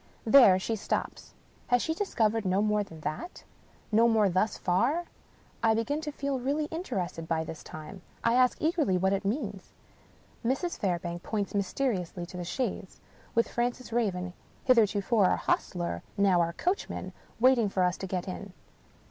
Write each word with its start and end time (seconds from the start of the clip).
There 0.25 0.57
she 0.57 0.75
stops. 0.75 1.35
Has 1.67 1.83
she 1.83 1.93
discovered 1.93 2.43
no 2.43 2.63
more 2.63 2.83
than 2.83 3.01
that? 3.01 3.43
No 3.91 4.07
more 4.07 4.29
thus 4.29 4.57
far. 4.57 5.05
I 5.61 5.75
begin 5.75 6.01
to 6.01 6.11
feel 6.11 6.39
really 6.39 6.65
interested 6.71 7.27
by 7.27 7.43
this 7.43 7.63
time. 7.63 8.01
I 8.23 8.33
ask 8.33 8.59
eagerly 8.59 8.97
what 8.97 9.13
it 9.13 9.23
means? 9.23 9.73
Mrs. 10.43 10.75
Fairbank 10.79 11.21
points 11.21 11.53
mysteriously 11.53 12.25
to 12.25 12.37
the 12.37 12.43
chaise— 12.43 12.99
^with 13.37 13.47
Francis 13.47 13.93
Raven 13.93 14.33
(hitherto 14.63 15.03
our 15.17 15.35
hostler, 15.37 16.01
now 16.17 16.41
our 16.41 16.53
coachman) 16.53 17.13
waiting 17.39 17.69
for 17.69 17.83
us 17.83 17.95
to 17.97 18.07
get 18.07 18.27
in. 18.27 18.53